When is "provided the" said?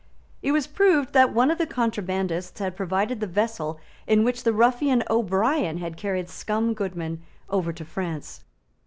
2.75-3.27